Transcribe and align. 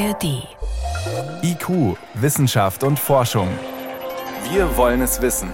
ARD. 0.00 0.48
IQ, 1.42 1.98
Wissenschaft 2.14 2.84
und 2.84 2.98
Forschung. 2.98 3.48
Wir 4.50 4.74
wollen 4.78 5.02
es 5.02 5.20
wissen. 5.20 5.50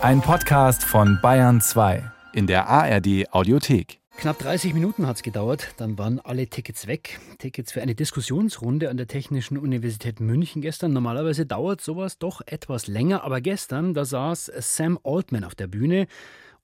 Ein 0.00 0.22
Podcast 0.22 0.82
von 0.82 1.18
Bayern 1.20 1.60
2 1.60 2.02
in 2.32 2.46
der 2.46 2.66
ARD 2.66 3.30
Audiothek. 3.30 3.98
Knapp 4.16 4.38
30 4.38 4.72
Minuten 4.72 5.06
hat 5.06 5.16
es 5.16 5.22
gedauert, 5.22 5.74
dann 5.76 5.98
waren 5.98 6.18
alle 6.18 6.46
Tickets 6.46 6.86
weg. 6.86 7.20
Tickets 7.36 7.70
für 7.70 7.82
eine 7.82 7.94
Diskussionsrunde 7.94 8.88
an 8.88 8.96
der 8.96 9.06
Technischen 9.06 9.58
Universität 9.58 10.18
München 10.18 10.62
gestern. 10.62 10.94
Normalerweise 10.94 11.44
dauert 11.44 11.82
sowas 11.82 12.18
doch 12.18 12.40
etwas 12.46 12.86
länger, 12.86 13.22
aber 13.22 13.42
gestern, 13.42 13.92
da 13.92 14.06
saß 14.06 14.50
Sam 14.60 14.98
Altman 15.04 15.44
auf 15.44 15.54
der 15.54 15.66
Bühne 15.66 16.06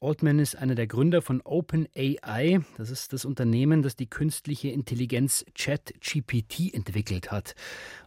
Altman 0.00 0.38
ist 0.38 0.56
einer 0.56 0.74
der 0.74 0.86
Gründer 0.86 1.22
von 1.22 1.40
OpenAI. 1.42 2.61
Das 2.76 2.90
ist 2.90 3.12
das 3.12 3.24
Unternehmen, 3.24 3.82
das 3.82 3.96
die 3.96 4.08
künstliche 4.08 4.68
Intelligenz 4.68 5.44
ChatGPT 5.54 6.75
entwickelt 6.75 7.30
hat. 7.30 7.54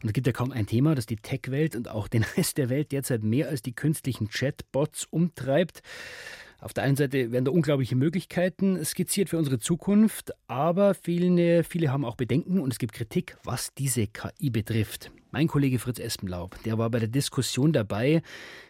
Und 0.02 0.10
es 0.10 0.14
gibt 0.14 0.28
ja 0.28 0.34
kaum 0.34 0.52
ein 0.52 0.68
Thema, 0.68 0.96
das 0.96 1.06
die 1.06 1.16
Tech-Welt 1.16 1.76
und 1.76 1.90
auch 1.90 2.08
den 2.08 2.24
Rest 2.38 2.58
der 2.58 2.70
Welt 2.70 2.92
derzeit 2.92 3.24
mehr 3.24 3.50
als 3.50 3.62
die 3.62 3.74
künstlichen 3.74 4.30
Chatbots 4.30 5.06
umtreibt. 5.10 5.82
Auf 6.60 6.74
der 6.74 6.84
einen 6.86 6.96
Seite 6.96 7.32
werden 7.32 7.46
da 7.46 7.52
unglaubliche 7.52 7.96
Möglichkeiten 7.96 8.84
skizziert 8.84 9.30
für 9.30 9.38
unsere 9.38 9.60
Zukunft, 9.60 10.32
aber 10.48 10.96
viele, 10.96 11.64
viele 11.64 11.92
haben 11.92 12.04
auch 12.04 12.16
Bedenken 12.16 12.60
und 12.60 12.74
es 12.74 12.80
gibt 12.80 12.94
Kritik, 12.94 13.38
was 13.44 13.74
diese 13.76 14.08
KI 14.08 14.50
betrifft. 14.50 15.12
Mein 15.30 15.48
Kollege 15.48 15.78
Fritz 15.78 16.00
Espenlaub, 16.00 16.58
der 16.64 16.80
war 16.80 16.90
bei 16.90 16.98
der 16.98 17.10
Diskussion 17.10 17.74
dabei. 17.74 18.24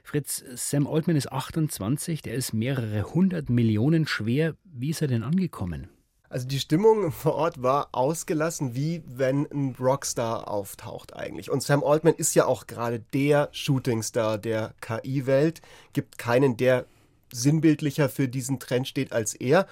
Fritz, 0.03 0.43
Sam 0.55 0.85
Altman 0.85 1.15
ist 1.15 1.31
28, 1.31 2.21
der 2.21 2.33
ist 2.33 2.53
mehrere 2.53 3.03
hundert 3.13 3.49
Millionen 3.49 4.05
schwer. 4.05 4.55
Wie 4.65 4.89
ist 4.89 5.01
er 5.01 5.07
denn 5.07 5.23
angekommen? 5.23 5.87
Also 6.29 6.45
die 6.45 6.59
Stimmung 6.59 7.13
vor 7.13 7.35
Ort 7.35 7.63
war 7.63 7.87
ausgelassen, 7.93 8.75
wie 8.75 9.01
wenn 9.07 9.47
ein 9.49 9.75
Rockstar 9.79 10.49
auftaucht 10.49 11.15
eigentlich. 11.15 11.49
Und 11.49 11.63
Sam 11.63 11.85
Altman 11.85 12.15
ist 12.15 12.35
ja 12.35 12.45
auch 12.45 12.67
gerade 12.67 12.99
der 13.13 13.47
Shootingstar 13.53 14.37
der 14.37 14.73
KI-Welt. 14.81 15.61
Gibt 15.93 16.17
keinen, 16.17 16.57
der 16.57 16.85
sinnbildlicher 17.31 18.09
für 18.09 18.27
diesen 18.27 18.59
Trend 18.59 18.87
steht 18.87 19.11
als 19.11 19.33
er. 19.33 19.67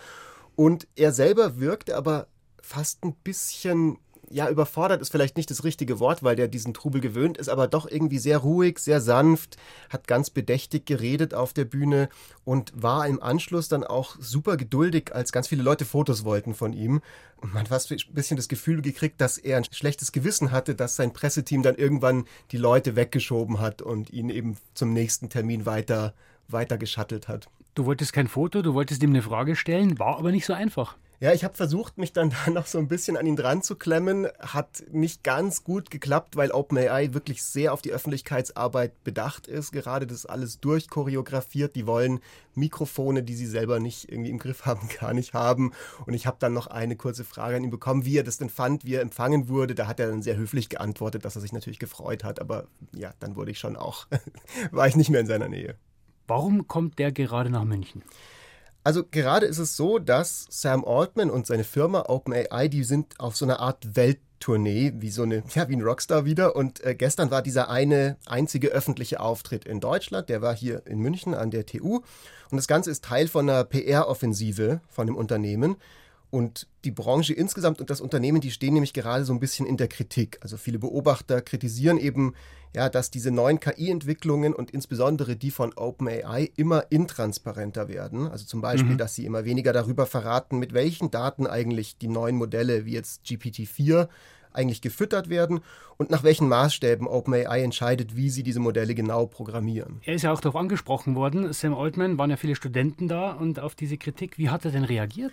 Und 0.56 0.88
er 0.96 1.12
selber 1.12 1.60
wirkt 1.60 1.92
aber 1.92 2.28
fast 2.62 3.04
ein 3.04 3.14
bisschen 3.16 3.98
ja, 4.30 4.50
überfordert 4.50 5.02
ist 5.02 5.12
vielleicht 5.12 5.38
nicht 5.38 5.50
das 5.50 5.64
richtige 5.64 6.00
Wort, 6.00 6.24
weil 6.24 6.36
der 6.36 6.48
diesen 6.48 6.74
Trubel 6.74 7.02
gewöhnt 7.02 7.38
ist, 7.38 7.50
aber 7.50 7.68
doch 7.68 7.90
irgendwie 7.90 8.18
sehr 8.18 8.40
ruhig, 8.40 8.80
sehr 8.80 9.02
sanft, 9.02 9.58
hat 9.90 10.08
ganz 10.08 10.30
bedächtig 10.30 10.86
geredet 10.86 11.34
auf 11.34 11.54
der 11.54 11.66
Bühne 11.66 12.10
und 12.44 12.72
war 12.76 13.08
im 13.08 13.22
Anschluss 13.22 13.68
dann 13.68 13.84
auch 13.84 14.16
super 14.20 14.58
geduldig, 14.58 15.14
als 15.14 15.32
ganz 15.32 15.48
viele 15.48 15.64
Leute 15.64 15.86
Fotos 15.86 16.24
wollten 16.24 16.54
von 16.54 16.74
ihm. 16.74 17.02
Man 17.42 17.54
hat 17.60 17.68
fast 17.68 17.92
ein 17.92 17.98
bisschen 18.14 18.38
das 18.38 18.48
Gefühl 18.48 18.82
gekriegt, 18.82 19.22
dass 19.22 19.38
er 19.38 19.58
ein 19.58 19.66
schlechtes 19.72 20.12
Gewissen 20.12 20.52
hatte, 20.52 20.76
dass 20.76 20.96
sein 20.96 21.14
Presseteam 21.14 21.64
dann 21.64 21.76
irgendwann 21.76 22.26
die 22.52 22.58
Leute 22.58 22.96
weggeschoben 22.96 23.60
hat 23.60 23.82
und 23.82 24.12
ihn 24.12 24.30
eben 24.30 24.58
zum 24.74 24.94
nächsten 24.94 25.30
Termin 25.30 25.66
weiter 25.66 26.14
weiter 26.48 26.78
geschattelt 26.78 27.28
hat. 27.28 27.48
Du 27.74 27.86
wolltest 27.86 28.14
kein 28.14 28.28
Foto, 28.28 28.62
du 28.62 28.74
wolltest 28.74 29.04
ihm 29.04 29.10
eine 29.10 29.22
Frage 29.22 29.56
stellen, 29.56 30.00
war 30.00 30.18
aber 30.18 30.32
nicht 30.32 30.46
so 30.46 30.54
einfach. 30.54 30.96
Ja, 31.22 31.32
ich 31.32 31.44
habe 31.46 31.56
versucht, 31.56 31.98
mich 31.98 32.12
dann 32.14 32.30
da 32.46 32.52
noch 32.52 32.66
so 32.66 32.78
ein 32.78 32.88
bisschen 32.88 33.18
an 33.18 33.26
ihn 33.26 33.36
dran 33.36 33.62
zu 33.62 33.76
klemmen. 33.76 34.28
Hat 34.40 34.84
nicht 34.92 35.24
ganz 35.24 35.64
gut 35.64 35.90
geklappt, 35.90 36.36
weil 36.36 36.52
OpenAI 36.52 37.14
wirklich 37.14 37.44
sehr 37.44 37.74
auf 37.74 37.82
die 37.82 37.92
Öffentlichkeitsarbeit 37.92 39.04
bedacht 39.04 39.48
ist. 39.48 39.72
Gerade 39.72 40.08
das 40.08 40.26
alles 40.26 40.60
durchchoreografiert. 40.60 41.76
Die 41.76 41.88
wollen 41.88 42.20
Mikrofone, 42.54 43.24
die 43.24 43.36
sie 43.36 43.48
selber 43.48 43.80
nicht 43.80 44.12
irgendwie 44.12 44.30
im 44.30 44.40
Griff 44.40 44.66
haben, 44.66 44.90
gar 45.00 45.14
nicht 45.14 45.34
haben. 45.34 45.72
Und 46.06 46.14
ich 46.14 46.28
habe 46.28 46.38
dann 46.40 46.54
noch 46.54 46.68
eine 46.68 46.96
kurze 46.96 47.24
Frage 47.24 47.58
an 47.58 47.64
ihn 47.64 47.70
bekommen, 47.70 48.06
wie 48.06 48.18
er 48.18 48.24
das 48.24 48.38
denn 48.38 48.50
fand, 48.50 48.86
wie 48.86 48.96
er 48.96 49.02
empfangen 49.02 49.48
wurde. 49.48 49.76
Da 49.76 49.88
hat 49.88 50.00
er 50.00 50.10
dann 50.10 50.22
sehr 50.22 50.38
höflich 50.38 50.70
geantwortet, 50.70 51.26
dass 51.26 51.36
er 51.36 51.42
sich 51.42 51.54
natürlich 51.54 51.80
gefreut 51.80 52.24
hat. 52.24 52.40
Aber 52.42 52.68
ja, 52.94 53.14
dann 53.20 53.36
wurde 53.36 53.52
ich 53.52 53.60
schon 53.60 53.76
auch, 53.76 54.08
war 54.72 54.88
ich 54.88 54.96
nicht 54.96 55.10
mehr 55.10 55.22
in 55.22 55.28
seiner 55.28 55.48
Nähe. 55.48 55.76
Warum 56.28 56.68
kommt 56.68 56.98
der 57.00 57.12
gerade 57.12 57.50
nach 57.50 57.66
München? 57.66 58.04
Also 58.86 59.04
gerade 59.04 59.48
ist 59.48 59.58
es 59.58 59.76
so, 59.76 59.98
dass 59.98 60.46
Sam 60.52 60.86
Altman 60.86 61.32
und 61.32 61.48
seine 61.48 61.64
Firma 61.64 62.06
OpenAI, 62.08 62.68
die 62.68 62.84
sind 62.84 63.20
auf 63.20 63.36
so 63.36 63.44
einer 63.44 63.60
Art 63.60 63.96
Welttournee, 63.96 64.94
wie 64.98 65.10
so 65.10 65.24
eine, 65.24 65.42
ja, 65.56 65.68
wie 65.68 65.76
ein 65.76 65.82
Rockstar 65.82 66.24
wieder. 66.24 66.56
Und 66.56 66.84
äh, 66.84 66.94
gestern 66.94 67.32
war 67.32 67.42
dieser 67.42 67.72
eine 67.72 68.18
einzige 68.28 68.68
öffentliche 68.68 69.22
Auftritt 69.22 69.66
in 69.66 69.80
Deutschland. 69.80 70.30
Der 70.30 70.44
war 70.44 70.56
hier 70.56 70.86
in 70.86 71.00
München 71.00 71.34
an 71.34 71.50
der 71.50 71.66
TU. 71.66 72.02
Und 72.52 72.58
das 72.58 72.68
Ganze 72.68 72.92
ist 72.92 73.04
Teil 73.04 73.28
von 73.28 73.50
einer 73.50 73.64
PR-Offensive 73.64 74.82
von 74.88 75.08
dem 75.08 75.16
Unternehmen. 75.16 75.78
Und 76.36 76.68
die 76.84 76.92
Branche 76.92 77.34
insgesamt 77.34 77.80
und 77.80 77.90
das 77.90 78.02
Unternehmen, 78.02 78.42
die 78.42 78.52
stehen 78.52 78.74
nämlich 78.74 78.92
gerade 78.92 79.24
so 79.24 79.32
ein 79.32 79.40
bisschen 79.40 79.66
in 79.66 79.78
der 79.78 79.88
Kritik. 79.88 80.38
Also 80.42 80.58
viele 80.58 80.80
Beobachter 80.80 81.42
kritisieren 81.42 81.98
eben, 81.98 82.34
ja, 82.76 82.90
dass 82.90 83.10
diese 83.10 83.32
neuen 83.32 83.62
KI-Entwicklungen 83.62 84.54
und 84.54 84.70
insbesondere 84.70 85.38
die 85.38 85.50
von 85.50 85.72
OpenAI 85.78 86.52
immer 86.58 86.92
intransparenter 86.92 87.88
werden. 87.88 88.28
Also 88.28 88.44
zum 88.46 88.60
Beispiel, 88.60 88.96
mhm. 88.96 88.98
dass 88.98 89.16
sie 89.16 89.26
immer 89.26 89.46
weniger 89.46 89.72
darüber 89.72 90.06
verraten, 90.06 90.60
mit 90.60 90.74
welchen 90.74 91.10
Daten 91.10 91.48
eigentlich 91.48 92.00
die 92.00 92.10
neuen 92.10 92.36
Modelle 92.36 92.84
wie 92.84 92.92
jetzt 92.92 93.24
GPT-4 93.24 94.10
eigentlich 94.52 94.82
gefüttert 94.82 95.30
werden 95.30 95.62
und 95.96 96.12
nach 96.12 96.26
welchen 96.26 96.50
Maßstäben 96.50 97.08
OpenAI 97.08 97.62
entscheidet, 97.62 98.18
wie 98.18 98.30
sie 98.30 98.44
diese 98.44 98.60
Modelle 98.60 98.94
genau 98.94 99.26
programmieren. 99.26 100.02
Er 100.04 100.16
ist 100.16 100.24
ja 100.24 100.34
auch 100.34 100.42
darauf 100.42 100.60
angesprochen 100.60 101.16
worden, 101.16 101.54
Sam 101.54 101.74
Altman, 101.74 102.18
waren 102.18 102.30
ja 102.30 102.36
viele 102.36 102.58
Studenten 102.58 103.08
da 103.08 103.32
und 103.32 103.62
auf 103.62 103.74
diese 103.74 103.96
Kritik, 103.96 104.38
wie 104.38 104.50
hat 104.50 104.66
er 104.66 104.72
denn 104.72 104.84
reagiert? 104.84 105.32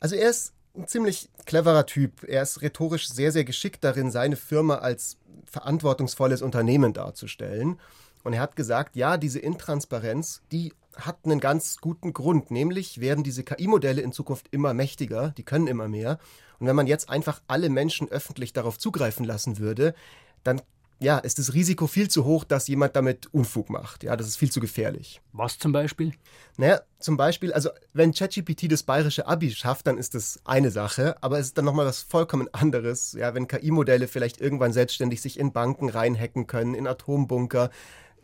Also 0.00 0.16
er 0.16 0.30
ist 0.30 0.52
ein 0.76 0.86
ziemlich 0.86 1.30
cleverer 1.46 1.86
Typ. 1.86 2.24
Er 2.24 2.42
ist 2.42 2.62
rhetorisch 2.62 3.08
sehr, 3.08 3.32
sehr 3.32 3.44
geschickt 3.44 3.82
darin, 3.84 4.10
seine 4.10 4.36
Firma 4.36 4.76
als 4.76 5.18
verantwortungsvolles 5.44 6.42
Unternehmen 6.42 6.92
darzustellen. 6.92 7.80
Und 8.24 8.32
er 8.32 8.40
hat 8.40 8.56
gesagt, 8.56 8.96
ja, 8.96 9.16
diese 9.16 9.38
Intransparenz, 9.38 10.42
die 10.52 10.72
hat 10.96 11.18
einen 11.24 11.40
ganz 11.40 11.78
guten 11.78 12.12
Grund, 12.12 12.50
nämlich 12.50 13.00
werden 13.00 13.22
diese 13.22 13.44
KI-Modelle 13.44 14.02
in 14.02 14.12
Zukunft 14.12 14.48
immer 14.50 14.74
mächtiger, 14.74 15.30
die 15.36 15.44
können 15.44 15.66
immer 15.66 15.88
mehr. 15.88 16.18
Und 16.58 16.66
wenn 16.66 16.76
man 16.76 16.86
jetzt 16.86 17.10
einfach 17.10 17.42
alle 17.46 17.68
Menschen 17.68 18.08
öffentlich 18.08 18.52
darauf 18.52 18.78
zugreifen 18.78 19.24
lassen 19.24 19.58
würde, 19.58 19.94
dann 20.42 20.62
ja, 20.98 21.18
ist 21.18 21.38
das 21.38 21.52
Risiko 21.52 21.86
viel 21.86 22.08
zu 22.08 22.24
hoch, 22.24 22.44
dass 22.44 22.68
jemand 22.68 22.96
damit 22.96 23.32
Unfug 23.32 23.68
macht. 23.68 24.02
Ja, 24.02 24.16
das 24.16 24.26
ist 24.26 24.36
viel 24.36 24.50
zu 24.50 24.60
gefährlich. 24.60 25.20
Was 25.32 25.58
zum 25.58 25.72
Beispiel? 25.72 26.12
Naja, 26.56 26.80
zum 26.98 27.18
Beispiel, 27.18 27.52
also 27.52 27.68
wenn 27.92 28.12
ChatGPT 28.12 28.72
das 28.72 28.82
bayerische 28.82 29.26
Abi 29.26 29.50
schafft, 29.50 29.86
dann 29.86 29.98
ist 29.98 30.14
das 30.14 30.40
eine 30.44 30.70
Sache, 30.70 31.16
aber 31.20 31.38
es 31.38 31.48
ist 31.48 31.58
dann 31.58 31.66
nochmal 31.66 31.84
was 31.84 32.00
vollkommen 32.00 32.48
anderes. 32.52 33.12
Ja, 33.12 33.34
wenn 33.34 33.46
KI-Modelle 33.46 34.08
vielleicht 34.08 34.40
irgendwann 34.40 34.72
selbstständig 34.72 35.20
sich 35.20 35.38
in 35.38 35.52
Banken 35.52 35.90
reinhacken 35.90 36.46
können, 36.46 36.74
in 36.74 36.86
Atombunker, 36.86 37.70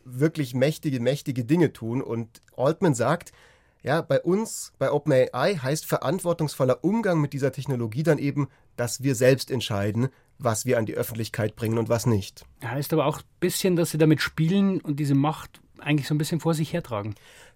wirklich 0.04 0.54
mächtige, 0.54 0.98
mächtige 1.00 1.44
Dinge 1.44 1.74
tun. 1.74 2.00
Und 2.00 2.40
Altman 2.56 2.94
sagt, 2.94 3.32
ja, 3.82 4.00
bei 4.00 4.20
uns, 4.20 4.72
bei 4.78 4.90
OpenAI 4.92 5.56
heißt 5.56 5.86
verantwortungsvoller 5.86 6.84
Umgang 6.84 7.20
mit 7.20 7.32
dieser 7.32 7.52
Technologie 7.52 8.04
dann 8.04 8.18
eben, 8.18 8.48
dass 8.76 9.02
wir 9.02 9.14
selbst 9.14 9.50
entscheiden, 9.50 10.08
was 10.38 10.66
wir 10.66 10.78
an 10.78 10.86
die 10.86 10.94
Öffentlichkeit 10.94 11.56
bringen 11.56 11.78
und 11.78 11.88
was 11.88 12.06
nicht. 12.06 12.44
Heißt 12.64 12.92
aber 12.92 13.06
auch 13.06 13.18
ein 13.18 13.24
bisschen, 13.40 13.76
dass 13.76 13.90
sie 13.90 13.98
damit 13.98 14.20
spielen 14.20 14.80
und 14.80 15.00
diese 15.00 15.14
Macht 15.14 15.60
eigentlich 15.78 16.06
so 16.06 16.14
ein 16.14 16.18
bisschen 16.18 16.40
vor 16.40 16.54
sich 16.54 16.72
hertragen. 16.72 17.14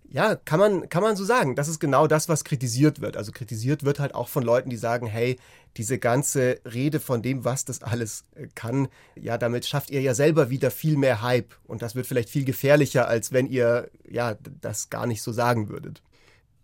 Ja, 0.09 0.37
kann 0.37 0.61
man, 0.61 0.89
kann 0.89 1.03
man 1.03 1.17
so 1.17 1.25
sagen. 1.25 1.57
Das 1.57 1.69
ist 1.69 1.81
genau 1.81 2.07
das, 2.07 2.29
was 2.29 2.45
kritisiert 2.45 3.01
wird. 3.01 3.17
Also 3.17 3.33
kritisiert 3.33 3.85
wird 3.85 3.99
halt 3.99 4.15
auch 4.15 4.29
von 4.29 4.43
Leuten, 4.43 4.71
die 4.71 4.77
sagen, 4.77 5.07
hey, 5.07 5.37
diese 5.77 5.99
ganze 5.99 6.61
Rede 6.65 7.01
von 7.01 7.23
dem, 7.23 7.45
was 7.45 7.65
das 7.65 7.83
alles 7.83 8.25
äh, 8.35 8.47
kann, 8.55 8.89
ja, 9.15 9.37
damit 9.37 9.67
schafft 9.67 9.91
ihr 9.91 10.01
ja 10.01 10.15
selber 10.15 10.49
wieder 10.49 10.71
viel 10.71 10.97
mehr 10.97 11.23
Hype. 11.23 11.55
Und 11.65 11.83
das 11.83 11.95
wird 11.95 12.07
vielleicht 12.07 12.31
viel 12.31 12.45
gefährlicher, 12.45 13.09
als 13.09 13.33
wenn 13.33 13.47
ihr 13.47 13.91
ja 14.09 14.37
das 14.61 14.91
gar 14.91 15.07
nicht 15.07 15.23
so 15.23 15.33
sagen 15.33 15.69
würdet. 15.69 16.03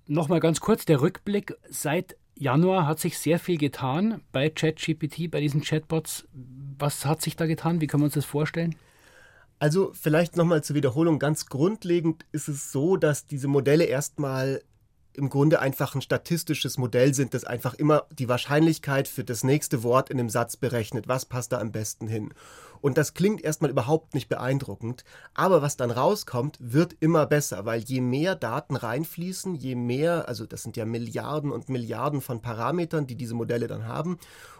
Nochmal 0.07 0.41
ganz 0.41 0.61
kurz 0.61 0.85
der 0.85 1.01
Rückblick. 1.01 1.55
Seit 1.71 2.17
Januar 2.35 2.87
hat 2.87 2.99
sich 2.99 3.19
sehr 3.19 3.39
viel 3.39 3.59
getan 3.59 4.21
bei 4.33 4.51
ChatGPT, 4.51 5.31
bei 5.31 5.41
diesen 5.41 5.63
Chatbots. 5.63 6.27
Was 6.79 7.05
hat 7.05 7.23
sich 7.23 7.37
da 7.37 7.47
getan? 7.47 7.81
Wie 7.81 7.87
können 7.87 8.03
wir 8.03 8.07
uns 8.07 8.15
das 8.15 8.25
vorstellen? 8.25 8.75
Also 9.59 9.93
vielleicht 9.95 10.37
nochmal 10.37 10.65
zur 10.65 10.75
Wiederholung. 10.75 11.21
Ganz 11.21 11.47
grundlegend 11.47 12.25
ist 12.33 12.49
es 12.49 12.73
so, 12.73 12.97
dass 12.97 13.27
diese 13.27 13.47
Modelle 13.47 13.85
erstmal 13.85 14.63
im 15.15 15.29
Grunde 15.29 15.61
einfach 15.61 15.95
ein 15.95 16.01
statistisches 16.01 16.79
Modell 16.79 17.15
sind, 17.15 17.35
das 17.35 17.45
einfach 17.45 17.75
immer 17.75 18.07
die 18.11 18.29
Wahrscheinlichkeit 18.29 19.09
für 19.09 19.25
das 19.25 19.45
nächste 19.45 19.83
Wort 19.83 20.11
in 20.11 20.19
dem 20.19 20.31
Satz 20.31 20.57
berechnet. 20.57 21.07
Was 21.07 21.27
passt 21.27 21.53
da 21.53 21.61
am 21.61 21.71
besten 21.71 22.09
hin? 22.09 22.33
Und 22.83 22.99
das 22.99 23.15
klingt 23.15 23.43
erstmal 23.43 23.71
überhaupt 23.71 24.13
nicht 24.13 24.29
beeindruckend, 24.29 25.05
aber 25.35 25.63
was 25.63 25.77
dann 25.77 25.93
rauskommt, 25.93 26.59
wird 26.61 26.97
immer 26.99 27.27
besser, 27.27 27.65
weil 27.65 27.81
je 27.81 28.01
mehr 28.01 28.35
Daten 28.35 28.77
reinfließen, 28.77 29.55
je 29.55 29.77
mehr, 29.77 30.29
also 30.29 30.47
das 30.47 30.65
sind 30.65 30.77
ja 30.77 30.85
Milliarden 30.85 31.53
und 31.53 31.69
Milliarden 31.69 32.21
von 32.21 32.43
Parametern, 32.43 33.07
die 33.07 33.15
diese 33.15 33.35
Modelle 33.35 33.69
dann 33.69 33.87
haben, 33.87 34.19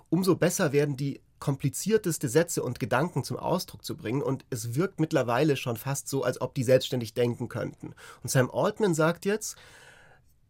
umso 0.09 0.37
besser 0.37 0.73
werden 0.73 0.97
die 0.97 1.21
komplizierteste 1.41 2.29
Sätze 2.29 2.63
und 2.63 2.79
Gedanken 2.79 3.25
zum 3.25 3.37
Ausdruck 3.37 3.85
zu 3.85 3.97
bringen 3.97 4.23
und 4.23 4.45
es 4.51 4.77
wirkt 4.77 5.01
mittlerweile 5.01 5.57
schon 5.57 5.77
fast 5.77 6.07
so, 6.07 6.23
als 6.23 6.41
ob 6.41 6.55
die 6.55 6.63
selbstständig 6.63 7.15
denken 7.15 7.49
könnten. 7.49 7.93
Und 8.23 8.29
Sam 8.29 8.49
Altman 8.53 8.95
sagt 8.95 9.25
jetzt, 9.25 9.57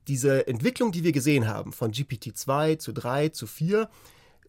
diese 0.09 0.47
Entwicklung, 0.47 0.93
die 0.93 1.05
wir 1.05 1.13
gesehen 1.13 1.49
haben, 1.49 1.73
von 1.73 1.93
GPT-2 1.93 2.79
zu 2.79 2.93
3 2.93 3.31
zu 3.31 3.47
4, 3.47 3.89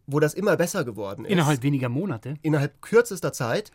wo 0.07 0.19
das 0.19 0.33
immer 0.33 0.57
besser 0.57 0.83
geworden 0.83 1.25
ist. 1.25 1.31
Innerhalb 1.31 1.63
weniger 1.63 1.89
Monate. 1.89 2.35
Innerhalb 2.41 2.81
kürzester 2.81 3.33
Zeit 3.33 3.71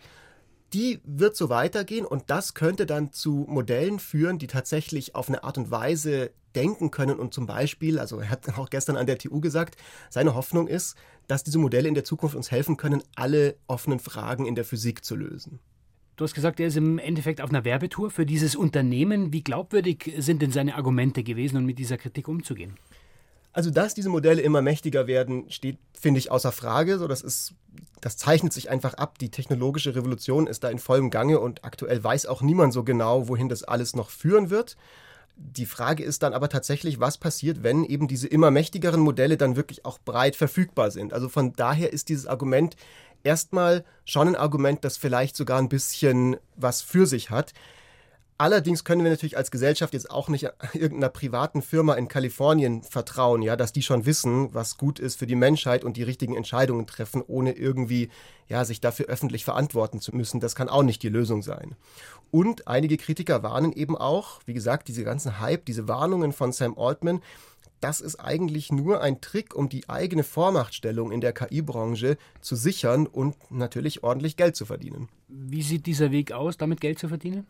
die 0.72 1.00
wird 1.04 1.36
so 1.36 1.48
weitergehen 1.48 2.04
und 2.04 2.24
das 2.28 2.54
könnte 2.54 2.84
dann 2.84 3.12
zu 3.12 3.46
Modellen 3.48 3.98
führen, 3.98 4.38
die 4.38 4.46
tatsächlich 4.46 5.14
auf 5.14 5.28
eine 5.28 5.42
Art 5.42 5.56
und 5.56 5.70
Weise 5.70 6.30
denken 6.54 6.90
können 6.90 7.18
und 7.18 7.32
zum 7.32 7.46
Beispiel, 7.46 7.98
also 7.98 8.18
er 8.20 8.30
hat 8.30 8.58
auch 8.58 8.70
gestern 8.70 8.96
an 8.96 9.06
der 9.06 9.18
TU 9.18 9.40
gesagt, 9.40 9.76
seine 10.10 10.34
Hoffnung 10.34 10.66
ist, 10.66 10.96
dass 11.26 11.44
diese 11.44 11.58
Modelle 11.58 11.88
in 11.88 11.94
der 11.94 12.04
Zukunft 12.04 12.34
uns 12.34 12.50
helfen 12.50 12.76
können, 12.76 13.02
alle 13.14 13.56
offenen 13.66 14.00
Fragen 14.00 14.46
in 14.46 14.54
der 14.54 14.64
Physik 14.64 15.04
zu 15.04 15.16
lösen. 15.16 15.60
Du 16.16 16.24
hast 16.24 16.34
gesagt, 16.34 16.58
er 16.58 16.66
ist 16.66 16.76
im 16.76 16.98
Endeffekt 16.98 17.40
auf 17.40 17.50
einer 17.50 17.64
Werbetour 17.64 18.10
für 18.10 18.26
dieses 18.26 18.56
Unternehmen. 18.56 19.32
Wie 19.32 19.44
glaubwürdig 19.44 20.14
sind 20.18 20.42
denn 20.42 20.50
seine 20.50 20.74
Argumente 20.74 21.22
gewesen, 21.22 21.58
um 21.58 21.64
mit 21.64 21.78
dieser 21.78 21.96
Kritik 21.96 22.26
umzugehen? 22.26 22.74
Also, 23.52 23.70
dass 23.70 23.94
diese 23.94 24.08
Modelle 24.08 24.42
immer 24.42 24.62
mächtiger 24.62 25.06
werden, 25.06 25.50
steht, 25.50 25.78
finde 25.98 26.18
ich, 26.18 26.30
außer 26.30 26.52
Frage. 26.52 26.98
So, 26.98 27.08
das 27.08 27.22
ist, 27.22 27.54
das 28.00 28.16
zeichnet 28.16 28.52
sich 28.52 28.70
einfach 28.70 28.94
ab. 28.94 29.18
Die 29.18 29.30
technologische 29.30 29.94
Revolution 29.94 30.46
ist 30.46 30.64
da 30.64 30.70
in 30.70 30.78
vollem 30.78 31.10
Gange 31.10 31.40
und 31.40 31.64
aktuell 31.64 32.02
weiß 32.02 32.26
auch 32.26 32.42
niemand 32.42 32.72
so 32.72 32.84
genau, 32.84 33.28
wohin 33.28 33.48
das 33.48 33.64
alles 33.64 33.96
noch 33.96 34.10
führen 34.10 34.50
wird. 34.50 34.76
Die 35.36 35.66
Frage 35.66 36.02
ist 36.02 36.24
dann 36.24 36.34
aber 36.34 36.48
tatsächlich, 36.48 36.98
was 36.98 37.16
passiert, 37.16 37.62
wenn 37.62 37.84
eben 37.84 38.08
diese 38.08 38.26
immer 38.26 38.50
mächtigeren 38.50 39.00
Modelle 39.00 39.36
dann 39.36 39.56
wirklich 39.56 39.84
auch 39.84 39.98
breit 40.04 40.34
verfügbar 40.34 40.90
sind. 40.90 41.12
Also 41.12 41.28
von 41.28 41.52
daher 41.52 41.92
ist 41.92 42.08
dieses 42.08 42.26
Argument 42.26 42.76
erstmal 43.22 43.84
schon 44.04 44.28
ein 44.28 44.36
Argument, 44.36 44.84
das 44.84 44.96
vielleicht 44.96 45.36
sogar 45.36 45.58
ein 45.58 45.68
bisschen 45.68 46.36
was 46.56 46.82
für 46.82 47.06
sich 47.06 47.30
hat. 47.30 47.52
Allerdings 48.40 48.84
können 48.84 49.02
wir 49.02 49.10
natürlich 49.10 49.36
als 49.36 49.50
Gesellschaft 49.50 49.92
jetzt 49.94 50.12
auch 50.12 50.28
nicht 50.28 50.44
irgendeiner 50.72 51.08
privaten 51.08 51.60
Firma 51.60 51.94
in 51.94 52.06
Kalifornien 52.06 52.84
vertrauen, 52.84 53.42
ja, 53.42 53.56
dass 53.56 53.72
die 53.72 53.82
schon 53.82 54.06
wissen, 54.06 54.54
was 54.54 54.78
gut 54.78 55.00
ist 55.00 55.18
für 55.18 55.26
die 55.26 55.34
Menschheit 55.34 55.84
und 55.84 55.96
die 55.96 56.04
richtigen 56.04 56.36
Entscheidungen 56.36 56.86
treffen, 56.86 57.20
ohne 57.26 57.52
irgendwie 57.52 58.10
ja, 58.46 58.64
sich 58.64 58.80
dafür 58.80 59.06
öffentlich 59.06 59.44
verantworten 59.44 60.00
zu 60.00 60.14
müssen. 60.14 60.38
Das 60.38 60.54
kann 60.54 60.68
auch 60.68 60.84
nicht 60.84 61.02
die 61.02 61.08
Lösung 61.08 61.42
sein. 61.42 61.74
Und 62.30 62.68
einige 62.68 62.96
Kritiker 62.96 63.42
warnen 63.42 63.72
eben 63.72 63.96
auch, 63.96 64.40
wie 64.46 64.54
gesagt, 64.54 64.86
diese 64.86 65.02
ganzen 65.02 65.40
Hype, 65.40 65.64
diese 65.64 65.88
Warnungen 65.88 66.32
von 66.32 66.52
Sam 66.52 66.78
Altman, 66.78 67.20
das 67.80 68.00
ist 68.00 68.16
eigentlich 68.16 68.70
nur 68.70 69.02
ein 69.02 69.20
Trick, 69.20 69.54
um 69.54 69.68
die 69.68 69.88
eigene 69.88 70.22
Vormachtstellung 70.22 71.10
in 71.10 71.20
der 71.20 71.32
KI-Branche 71.32 72.18
zu 72.40 72.56
sichern 72.56 73.06
und 73.06 73.36
natürlich 73.50 74.02
ordentlich 74.02 74.36
Geld 74.36 74.56
zu 74.56 74.64
verdienen. 74.64 75.08
Wie 75.28 75.62
sieht 75.62 75.86
dieser 75.86 76.10
Weg 76.10 76.32
aus, 76.32 76.56
damit 76.56 76.80
Geld 76.80 76.98
zu 76.98 77.08
verdienen? 77.08 77.46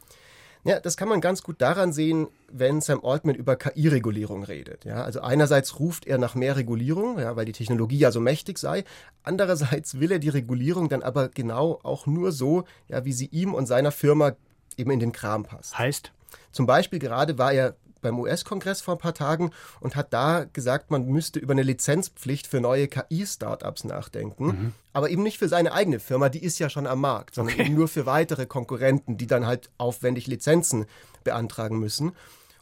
Ja, 0.64 0.80
das 0.80 0.96
kann 0.96 1.08
man 1.08 1.20
ganz 1.20 1.42
gut 1.42 1.60
daran 1.60 1.92
sehen, 1.92 2.28
wenn 2.50 2.80
Sam 2.80 3.04
Altman 3.04 3.34
über 3.34 3.56
KI-Regulierung 3.56 4.44
redet. 4.44 4.84
Ja, 4.84 5.02
also 5.02 5.20
einerseits 5.20 5.78
ruft 5.78 6.06
er 6.06 6.18
nach 6.18 6.34
mehr 6.34 6.56
Regulierung, 6.56 7.18
ja, 7.18 7.36
weil 7.36 7.44
die 7.44 7.52
Technologie 7.52 7.98
ja 7.98 8.10
so 8.10 8.20
mächtig 8.20 8.58
sei. 8.58 8.84
Andererseits 9.22 10.00
will 10.00 10.12
er 10.12 10.18
die 10.18 10.28
Regulierung 10.28 10.88
dann 10.88 11.02
aber 11.02 11.28
genau 11.28 11.80
auch 11.82 12.06
nur 12.06 12.32
so, 12.32 12.64
ja, 12.88 13.04
wie 13.04 13.12
sie 13.12 13.26
ihm 13.26 13.54
und 13.54 13.66
seiner 13.66 13.92
Firma 13.92 14.32
eben 14.76 14.90
in 14.90 15.00
den 15.00 15.12
Kram 15.12 15.44
passt. 15.44 15.78
Heißt? 15.78 16.12
Zum 16.52 16.66
Beispiel 16.66 16.98
gerade 16.98 17.38
war 17.38 17.52
er 17.52 17.76
beim 18.00 18.18
US-Kongress 18.18 18.80
vor 18.80 18.94
ein 18.94 18.98
paar 18.98 19.14
Tagen 19.14 19.50
und 19.80 19.96
hat 19.96 20.12
da 20.12 20.44
gesagt, 20.52 20.90
man 20.90 21.06
müsste 21.06 21.38
über 21.38 21.52
eine 21.52 21.62
Lizenzpflicht 21.62 22.46
für 22.46 22.60
neue 22.60 22.88
KI-Startups 22.88 23.84
nachdenken. 23.84 24.46
Mhm. 24.46 24.72
Aber 24.92 25.10
eben 25.10 25.22
nicht 25.22 25.38
für 25.38 25.48
seine 25.48 25.72
eigene 25.72 26.00
Firma, 26.00 26.28
die 26.28 26.42
ist 26.42 26.58
ja 26.58 26.70
schon 26.70 26.86
am 26.86 27.00
Markt, 27.00 27.34
sondern 27.34 27.60
okay. 27.60 27.68
nur 27.70 27.88
für 27.88 28.06
weitere 28.06 28.46
Konkurrenten, 28.46 29.16
die 29.16 29.26
dann 29.26 29.46
halt 29.46 29.70
aufwendig 29.78 30.26
Lizenzen 30.26 30.86
beantragen 31.24 31.78
müssen. 31.78 32.12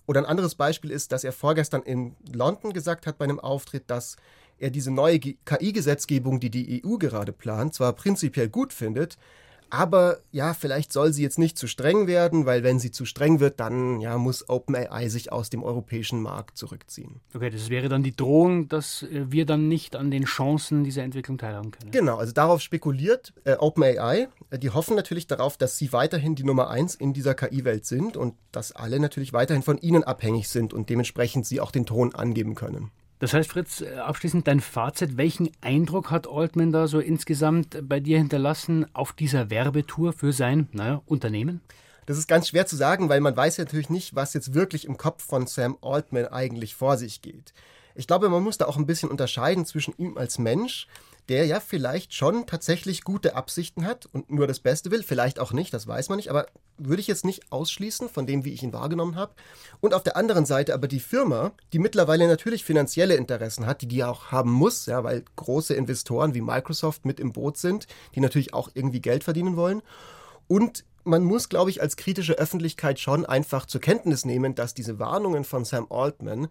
Oder 0.06 0.20
ein 0.20 0.26
anderes 0.26 0.54
Beispiel 0.54 0.90
ist, 0.90 1.12
dass 1.12 1.24
er 1.24 1.32
vorgestern 1.32 1.82
in 1.82 2.14
London 2.32 2.72
gesagt 2.72 3.06
hat 3.06 3.18
bei 3.18 3.24
einem 3.24 3.40
Auftritt, 3.40 3.84
dass 3.88 4.16
er 4.58 4.70
diese 4.70 4.90
neue 4.90 5.18
KI-Gesetzgebung, 5.18 6.40
die 6.40 6.50
die 6.50 6.82
EU 6.84 6.96
gerade 6.96 7.32
plant, 7.32 7.74
zwar 7.74 7.92
prinzipiell 7.92 8.48
gut 8.48 8.72
findet, 8.72 9.18
aber 9.70 10.18
ja, 10.30 10.54
vielleicht 10.54 10.92
soll 10.92 11.12
sie 11.12 11.22
jetzt 11.22 11.38
nicht 11.38 11.58
zu 11.58 11.66
streng 11.66 12.06
werden, 12.06 12.46
weil 12.46 12.62
wenn 12.62 12.78
sie 12.78 12.90
zu 12.90 13.04
streng 13.04 13.40
wird, 13.40 13.60
dann 13.60 14.00
ja, 14.00 14.18
muss 14.18 14.48
OpenAI 14.48 15.08
sich 15.08 15.32
aus 15.32 15.50
dem 15.50 15.62
europäischen 15.62 16.22
Markt 16.22 16.56
zurückziehen. 16.56 17.20
Okay, 17.34 17.50
das 17.50 17.68
wäre 17.68 17.88
dann 17.88 18.02
die 18.02 18.14
Drohung, 18.14 18.68
dass 18.68 19.02
äh, 19.02 19.26
wir 19.30 19.46
dann 19.46 19.68
nicht 19.68 19.96
an 19.96 20.10
den 20.10 20.24
Chancen 20.24 20.84
dieser 20.84 21.02
Entwicklung 21.02 21.38
teilhaben 21.38 21.70
können. 21.70 21.90
Genau, 21.90 22.16
also 22.16 22.32
darauf 22.32 22.60
spekuliert 22.60 23.32
äh, 23.44 23.54
OpenAI. 23.54 24.28
Äh, 24.50 24.58
die 24.58 24.70
hoffen 24.70 24.96
natürlich 24.96 25.26
darauf, 25.26 25.56
dass 25.56 25.78
sie 25.78 25.92
weiterhin 25.92 26.34
die 26.34 26.44
Nummer 26.44 26.70
eins 26.70 26.94
in 26.94 27.12
dieser 27.12 27.34
KI-Welt 27.34 27.86
sind 27.86 28.16
und 28.16 28.34
dass 28.52 28.72
alle 28.72 29.00
natürlich 29.00 29.32
weiterhin 29.32 29.62
von 29.62 29.78
ihnen 29.78 30.04
abhängig 30.04 30.48
sind 30.48 30.74
und 30.74 30.90
dementsprechend 30.90 31.46
sie 31.46 31.60
auch 31.60 31.70
den 31.70 31.86
Ton 31.86 32.14
angeben 32.14 32.54
können. 32.54 32.90
Das 33.18 33.32
heißt, 33.32 33.50
Fritz, 33.50 33.80
äh, 33.80 33.96
abschließend 33.96 34.46
dein 34.46 34.60
Fazit. 34.60 35.16
Welchen 35.16 35.50
Eindruck 35.62 36.10
hat 36.10 36.28
Altman 36.28 36.72
da 36.72 36.86
so 36.86 37.00
insgesamt 37.00 37.88
bei 37.88 38.00
dir 38.00 38.18
hinterlassen 38.18 38.86
auf 38.92 39.12
dieser 39.12 39.48
Werbetour 39.50 40.12
für 40.12 40.32
sein 40.32 40.68
naja, 40.72 41.02
Unternehmen? 41.06 41.60
Das 42.04 42.18
ist 42.18 42.28
ganz 42.28 42.48
schwer 42.48 42.66
zu 42.66 42.76
sagen, 42.76 43.08
weil 43.08 43.20
man 43.20 43.36
weiß 43.36 43.58
natürlich 43.58 43.90
nicht, 43.90 44.14
was 44.14 44.34
jetzt 44.34 44.54
wirklich 44.54 44.84
im 44.84 44.96
Kopf 44.96 45.24
von 45.24 45.46
Sam 45.46 45.76
Altman 45.82 46.26
eigentlich 46.26 46.74
vor 46.74 46.96
sich 46.98 47.22
geht. 47.22 47.52
Ich 47.94 48.06
glaube, 48.06 48.28
man 48.28 48.42
muss 48.42 48.58
da 48.58 48.66
auch 48.66 48.76
ein 48.76 48.86
bisschen 48.86 49.10
unterscheiden 49.10 49.64
zwischen 49.64 49.94
ihm 49.96 50.18
als 50.18 50.38
Mensch, 50.38 50.86
der 51.28 51.46
ja 51.46 51.60
vielleicht 51.60 52.14
schon 52.14 52.46
tatsächlich 52.46 53.02
gute 53.02 53.34
Absichten 53.34 53.84
hat 53.84 54.06
und 54.06 54.30
nur 54.30 54.46
das 54.46 54.60
Beste 54.60 54.90
will, 54.90 55.02
vielleicht 55.02 55.38
auch 55.40 55.52
nicht, 55.52 55.74
das 55.74 55.86
weiß 55.86 56.08
man 56.08 56.16
nicht, 56.16 56.30
aber 56.30 56.46
würde 56.78 57.00
ich 57.00 57.08
jetzt 57.08 57.24
nicht 57.24 57.50
ausschließen 57.50 58.08
von 58.08 58.26
dem, 58.26 58.44
wie 58.44 58.52
ich 58.52 58.62
ihn 58.62 58.72
wahrgenommen 58.72 59.16
habe. 59.16 59.34
Und 59.80 59.94
auf 59.94 60.02
der 60.02 60.16
anderen 60.16 60.46
Seite 60.46 60.74
aber 60.74 60.88
die 60.88 61.00
Firma, 61.00 61.52
die 61.72 61.78
mittlerweile 61.78 62.28
natürlich 62.28 62.64
finanzielle 62.64 63.16
Interessen 63.16 63.66
hat, 63.66 63.82
die 63.82 63.88
die 63.88 64.04
auch 64.04 64.30
haben 64.30 64.52
muss, 64.52 64.86
ja, 64.86 65.02
weil 65.02 65.24
große 65.36 65.74
Investoren 65.74 66.34
wie 66.34 66.42
Microsoft 66.42 67.04
mit 67.04 67.18
im 67.18 67.32
Boot 67.32 67.56
sind, 67.56 67.86
die 68.14 68.20
natürlich 68.20 68.54
auch 68.54 68.70
irgendwie 68.74 69.00
Geld 69.00 69.24
verdienen 69.24 69.56
wollen. 69.56 69.82
Und 70.48 70.84
man 71.04 71.22
muss, 71.22 71.48
glaube 71.48 71.70
ich, 71.70 71.80
als 71.80 71.96
kritische 71.96 72.34
Öffentlichkeit 72.34 72.98
schon 72.98 73.24
einfach 73.24 73.66
zur 73.66 73.80
Kenntnis 73.80 74.24
nehmen, 74.24 74.54
dass 74.54 74.74
diese 74.74 74.98
Warnungen 74.98 75.44
von 75.44 75.64
Sam 75.64 75.86
Altman 75.90 76.48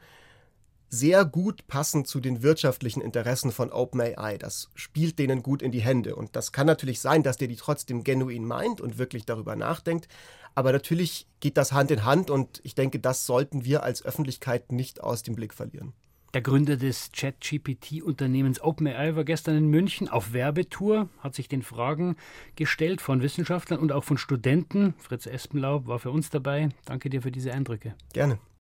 sehr 0.90 1.26
gut 1.26 1.68
passen 1.68 2.06
zu 2.06 2.20
den 2.20 2.42
wirtschaftlichen 2.44 3.02
Interessen 3.02 3.52
von 3.52 3.72
OpenAI. 3.72 4.38
Das 4.38 4.70
spielt 4.76 5.20
denen 5.20 5.44
gut 5.44 5.62
in 5.62 5.72
die 5.72 5.82
Hände. 5.82 6.16
Und 6.16 6.36
das 6.36 6.52
kann 6.52 6.68
natürlich 6.68 7.02
sein, 7.02 7.24
dass 7.24 7.38
der 7.38 7.48
die 7.48 7.56
trotzdem 7.56 8.04
genuin 8.04 8.46
meint 8.46 8.82
und 8.82 8.98
wirklich 8.98 9.26
darüber 9.26 9.56
nachdenkt. 9.56 10.08
Aber 10.54 10.72
natürlich 10.72 11.28
geht 11.42 11.58
das 11.58 11.74
Hand 11.74 11.92
in 11.92 12.06
Hand 12.06 12.30
und 12.30 12.62
ich 12.64 12.76
denke, 12.76 13.00
das 13.00 13.26
sollten 13.26 13.66
wir 13.66 13.84
als 13.84 14.06
Öffentlichkeit 14.06 14.72
nicht 14.72 15.02
aus 15.02 15.22
dem 15.22 15.36
Blick 15.36 15.54
verlieren. 15.54 15.94
Der 16.34 16.42
Gründer 16.42 16.76
des 16.76 17.14
Chat-GPT-Unternehmens 17.14 18.62
OpenAI 18.62 19.16
war 19.16 19.24
gestern 19.24 19.56
in 19.56 19.68
München 19.68 20.10
auf 20.10 20.34
Werbetour, 20.34 21.08
hat 21.20 21.34
sich 21.34 21.48
den 21.48 21.62
Fragen 21.62 22.18
gestellt 22.58 23.00
von 23.00 23.22
Wissenschaftlern 23.22 23.80
und 23.80 23.94
auch 23.94 24.04
von 24.04 24.18
Studenten. 24.18 24.96
Fritz 24.98 25.27
Espenlaub 25.27 25.88
war 25.88 26.00
für 26.00 26.12
uns 26.12 26.30
dabei. 26.30 26.70
Danke 26.84 27.10
dir 27.10 27.22
für 27.22 27.32
diese 27.32 27.54
Eindrücke. 27.54 27.96
Gerne. 28.12 28.38